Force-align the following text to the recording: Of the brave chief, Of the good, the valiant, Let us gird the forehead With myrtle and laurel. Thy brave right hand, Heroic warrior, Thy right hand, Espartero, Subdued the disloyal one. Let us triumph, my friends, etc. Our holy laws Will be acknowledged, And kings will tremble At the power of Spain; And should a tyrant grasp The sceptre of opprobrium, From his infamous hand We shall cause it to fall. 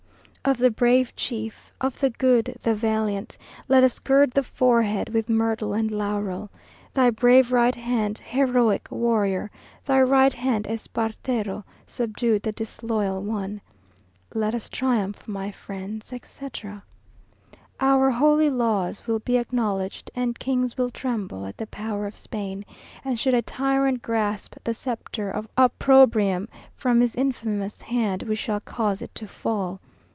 Of 0.43 0.57
the 0.57 0.71
brave 0.71 1.15
chief, 1.15 1.71
Of 1.79 1.99
the 1.99 2.09
good, 2.09 2.57
the 2.63 2.73
valiant, 2.73 3.37
Let 3.67 3.83
us 3.83 3.99
gird 3.99 4.31
the 4.31 4.41
forehead 4.43 5.07
With 5.09 5.29
myrtle 5.29 5.73
and 5.75 5.91
laurel. 5.91 6.49
Thy 6.95 7.11
brave 7.11 7.51
right 7.51 7.75
hand, 7.75 8.17
Heroic 8.17 8.87
warrior, 8.89 9.51
Thy 9.85 10.01
right 10.01 10.33
hand, 10.33 10.65
Espartero, 10.65 11.63
Subdued 11.85 12.41
the 12.41 12.51
disloyal 12.51 13.21
one. 13.21 13.61
Let 14.33 14.55
us 14.55 14.67
triumph, 14.67 15.27
my 15.27 15.51
friends, 15.51 16.11
etc. 16.11 16.83
Our 17.79 18.09
holy 18.09 18.49
laws 18.49 19.05
Will 19.05 19.19
be 19.19 19.37
acknowledged, 19.37 20.09
And 20.15 20.39
kings 20.39 20.75
will 20.75 20.89
tremble 20.89 21.45
At 21.45 21.57
the 21.57 21.67
power 21.67 22.07
of 22.07 22.15
Spain; 22.15 22.65
And 23.05 23.19
should 23.19 23.35
a 23.35 23.43
tyrant 23.43 24.01
grasp 24.01 24.55
The 24.63 24.73
sceptre 24.73 25.29
of 25.29 25.47
opprobrium, 25.55 26.49
From 26.75 26.99
his 26.99 27.13
infamous 27.13 27.83
hand 27.83 28.23
We 28.23 28.35
shall 28.35 28.59
cause 28.59 29.03
it 29.03 29.13
to 29.15 29.27
fall. 29.27 29.79